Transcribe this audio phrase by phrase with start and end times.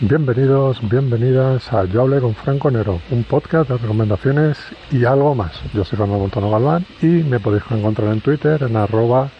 [0.00, 4.58] Bienvenidos, bienvenidas a Yo hablé con Franco Nero, un podcast de recomendaciones
[4.90, 5.58] y algo más.
[5.72, 9.30] Yo soy Fernando Montano Galván y me podéis encontrar en Twitter en arroba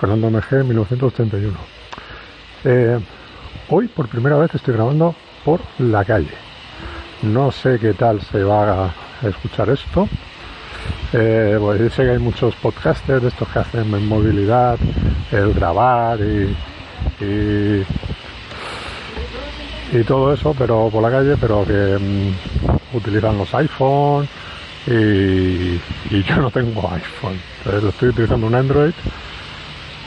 [0.00, 1.52] FernandoMG1981.
[2.64, 2.98] Eh,
[3.68, 6.32] hoy por primera vez estoy grabando por la calle.
[7.20, 10.08] No sé qué tal se va a escuchar esto.
[11.12, 14.78] Eh, pues sé que hay muchos podcasters estos que hacen en movilidad,
[15.30, 16.56] el grabar y
[20.06, 24.28] todo eso, pero por la calle, pero que mm, utilizan los iPhone
[24.86, 25.78] y,
[26.22, 27.40] yo no tengo iPhone.
[27.64, 28.92] Entonces estoy utilizando un Android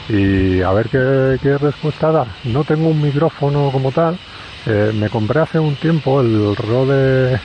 [0.08, 2.26] y a ver qué, respuesta da.
[2.44, 4.18] No tengo un micrófono como tal.
[4.66, 7.40] Eh, me compré hace un tiempo el Rode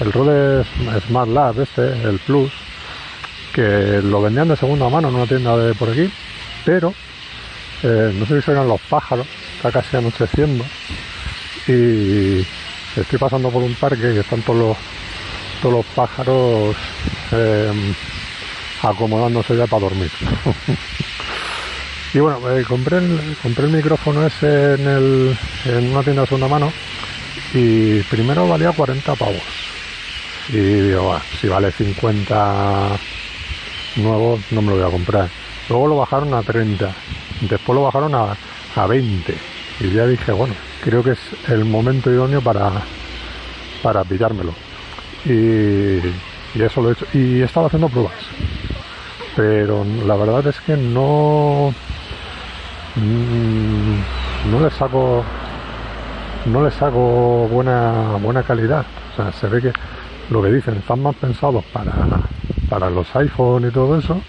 [0.00, 0.64] el Rode
[1.06, 2.50] Smart Lab este, el Plus,
[3.52, 6.10] que lo vendían de segunda mano en una tienda de por aquí,
[6.64, 6.94] pero
[7.82, 9.26] eh, no sé si serán los pájaros,
[9.60, 10.64] está casi anocheciendo
[11.68, 12.40] y
[12.96, 14.76] estoy pasando por un parque y están todos los,
[15.60, 16.74] todos los pájaros
[17.30, 17.94] em,
[18.82, 20.10] acomodándose ya para dormir.
[22.14, 26.28] y bueno, eh, compré, el, compré el micrófono ese en, el, en una tienda de
[26.28, 26.72] segunda mano
[27.52, 29.42] y primero valía 40 pavos.
[30.48, 32.98] Y digo, si vale 50
[33.96, 35.28] nuevos no me lo voy a comprar.
[35.68, 36.94] Luego lo bajaron a 30,
[37.42, 38.34] después lo bajaron a,
[38.76, 39.49] a 20
[39.80, 42.70] y ya dije, bueno, creo que es el momento idóneo para,
[43.82, 44.52] para pillármelo.
[45.24, 45.98] Y,
[46.60, 47.06] eso lo he hecho.
[47.14, 48.12] Y he estado haciendo pruebas.
[49.36, 51.72] Pero la verdad es que no.
[52.96, 55.24] Mm, no le saco.
[56.46, 58.84] No le saco buena, buena calidad.
[59.12, 59.72] O sea, se ve que
[60.30, 61.92] lo que dicen están más pensados para,
[62.68, 64.20] para los iPhone y todo eso,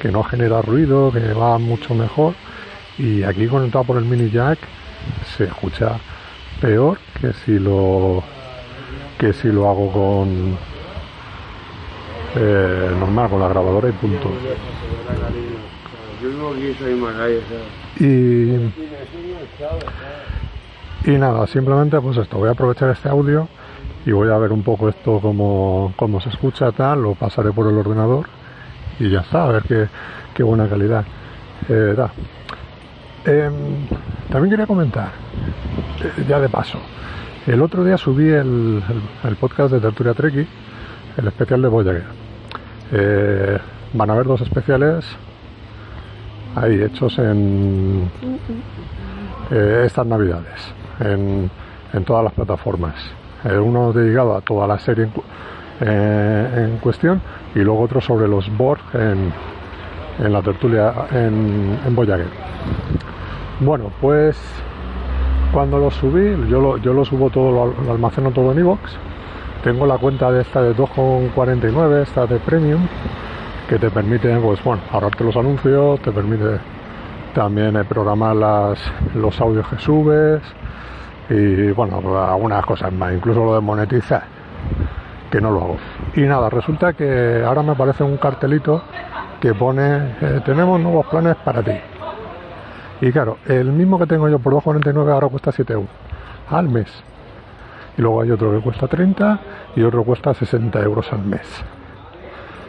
[0.00, 2.34] que no genera ruido, que va mucho mejor.
[2.98, 4.58] Y aquí conectado por el mini jack
[5.36, 5.98] se escucha
[6.60, 8.22] peor que si lo
[9.18, 10.56] que si lo hago con
[12.36, 14.30] eh, normal con la grabadora y punto.
[17.98, 18.72] Y
[21.04, 23.48] y nada simplemente pues esto voy a aprovechar este audio
[24.06, 27.68] y voy a ver un poco esto como, como se escucha tal lo pasaré por
[27.68, 28.26] el ordenador
[29.00, 29.88] y ya está a ver qué,
[30.32, 31.04] qué buena calidad
[31.68, 31.94] eh,
[33.24, 33.86] Em,
[34.30, 35.10] también quería comentar,
[36.02, 36.78] eh, ya de paso,
[37.46, 38.82] el otro día subí el,
[39.38, 40.44] podcast de Tertulia Treki,
[41.16, 42.04] el especial de Voyager.
[42.90, 43.58] Eh,
[43.92, 45.04] van a haber dos especiales
[46.56, 48.10] ahí hechos en
[49.52, 51.48] eh, estas navidades, en,
[52.04, 52.94] todas las plataformas.
[53.44, 55.08] uno dedicado a toda la serie
[55.80, 57.20] en, cuestión
[57.54, 62.28] y luego otro sobre los Borg en, la tertulia en, en Voyager.
[63.64, 64.36] Bueno, pues
[65.52, 68.80] cuando lo subí, yo lo, yo lo subo todo, lo, almaceno todo en iVoox.
[69.62, 72.88] Tengo la cuenta de esta de 2,49, esta de Premium,
[73.68, 76.58] que te permite, pues bueno, ahorrarte los anuncios, te permite
[77.34, 78.80] también eh, programar las,
[79.14, 80.42] los audios que subes
[81.30, 84.24] y bueno, algunas cosas más, incluso lo de monetizar,
[85.30, 85.76] que no lo hago.
[86.16, 88.82] Y nada, resulta que ahora me aparece un cartelito
[89.40, 91.91] que pone, eh, tenemos nuevos planes para ti
[93.02, 95.90] y claro, el mismo que tengo yo por 2,49 ahora cuesta 7 euros
[96.48, 96.86] al mes.
[97.98, 99.40] Y luego hay otro que cuesta 30
[99.74, 101.64] y otro cuesta 60 euros al mes.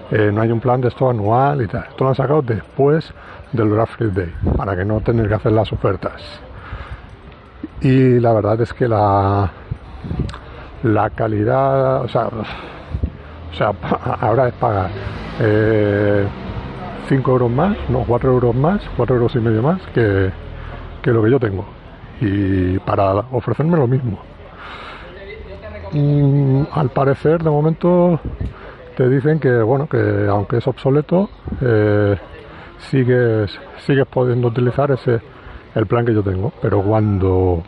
[0.09, 1.83] Eh, no hay un plan de esto anual y tal.
[1.88, 3.13] Esto lo han sacado después
[3.51, 6.21] del Black Friday para que no tener que hacer las ofertas.
[7.81, 9.51] Y la verdad es que la,
[10.81, 13.71] la calidad, o sea, o sea,
[14.19, 14.89] ahora es pagar.
[15.39, 16.25] Eh,
[17.07, 20.31] 5 euros más, no, 4 euros más, 4 euros y medio más que,
[21.03, 21.65] lo que yo tengo.
[22.21, 24.19] Y para ofrecerme lo mismo.
[25.91, 28.19] Mm, al parecer, de momento,
[28.95, 31.29] te dicen que, bueno, que aunque es obsoleto,
[31.61, 32.17] eh,
[32.89, 35.21] sigues, sigues pudiendo utilizar ese
[35.75, 36.51] el plan que yo tengo.
[36.61, 37.63] Pero cuando,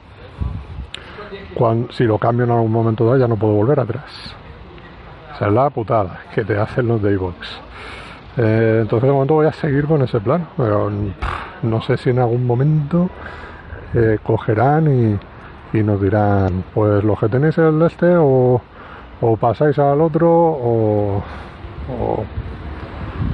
[1.53, 4.35] cuando si lo cambio en algún momento dado, ya no puedo volver atrás.
[5.35, 7.13] Esa es la putada que te hacen los de
[8.37, 10.91] eh, entonces de momento voy a seguir con ese plan, pero
[11.63, 13.09] no sé si en algún momento
[13.93, 15.19] eh, cogerán
[15.73, 18.61] y nos dirán, pues los que tenéis el este o,
[19.39, 21.23] pasáis al otro o,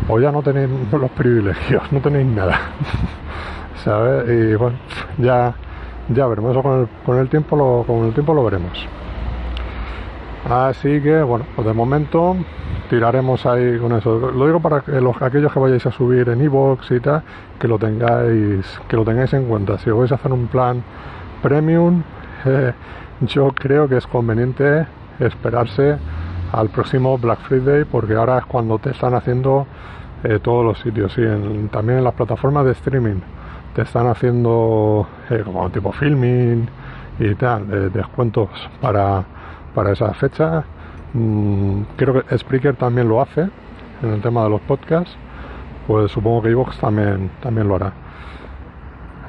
[0.10, 2.60] o, ya no tenéis los privilegios, no tenéis nada.
[3.84, 4.30] ¿Sabes?
[4.30, 4.78] Y bueno,
[5.18, 5.54] ya,
[6.10, 8.88] ya veremos, eso con el, con el tiempo lo, con el tiempo lo veremos.
[10.50, 12.36] Así que bueno, pues de momento
[12.92, 14.20] tiraremos ahí con eso.
[14.20, 17.24] Lo digo para que los, aquellos que vayáis a subir en iVoox y tal,
[17.58, 19.78] que lo tengáis, que lo tengáis en cuenta.
[19.78, 20.84] Si vais a hacer un plan
[21.42, 22.04] premium,
[22.46, 22.74] eh,
[23.22, 24.86] yo creo que es conveniente
[25.20, 25.98] esperarse
[26.52, 29.68] al próximo Black Friday porque ahora es cuando te están haciendo
[30.26, 31.24] eh, todos los sitios y
[31.72, 33.22] también en las plataformas de streaming
[33.74, 36.68] te están haciendo eh, como tipo filming
[37.20, 38.50] y tal, descuentos
[38.82, 39.24] para,
[39.74, 40.66] para esa fecha
[41.98, 43.50] creo que Spreaker también lo hace
[44.02, 45.16] en el tema de los podcasts.
[45.88, 47.94] Pues supongo que Evox también, también lo hará.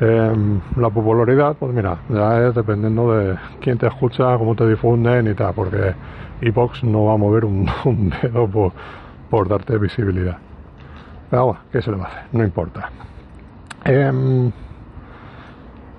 [0.00, 5.28] Em, la popularidad, pues mira, ya es dependiendo de quién te escucha, cómo te difunden
[5.28, 5.94] y tal, porque
[6.40, 7.66] Evox no va a mover un,
[8.22, 8.72] dedo
[9.30, 10.38] por, darte visibilidad.
[11.30, 12.22] Pero bueno, ¿qué se le va a hacer?
[12.32, 12.90] No importa.
[13.84, 14.50] Em,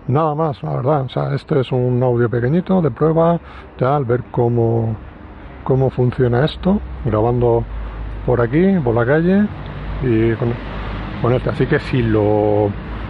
[0.07, 1.01] nada más, la verdad.
[1.01, 3.39] O sea, este es un audio pequeñito de prueba,
[3.77, 4.95] tal, ver cómo
[5.63, 7.63] cómo funciona esto, grabando
[8.25, 9.48] por aquí, por la calle
[10.04, 11.50] y con, este.
[11.50, 12.69] Así que si lo,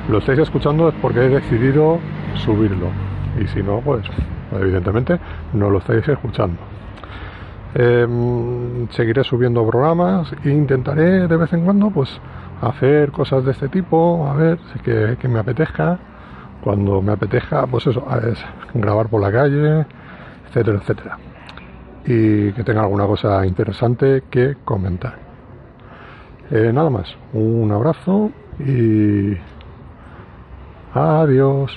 [0.09, 1.99] lo estáis escuchando es porque he decidido
[2.35, 2.87] subirlo.
[3.39, 4.05] Y si no, pues
[4.51, 5.19] evidentemente
[5.53, 6.57] no lo estáis escuchando.
[7.75, 12.21] Em, seguiré subiendo programas e intentaré de vez en cuando pues
[12.61, 15.99] hacer cosas de este tipo, a ver si que, que me apetezca.
[16.63, 18.39] Cuando me apetezca, pues eso, es
[18.73, 19.85] grabar por la calle,
[20.47, 21.17] etcétera, etcétera
[22.05, 25.17] y que tenga alguna cosa interesante que comentar.
[26.51, 29.37] Eh, nada más, un abrazo y
[30.93, 31.71] adiós.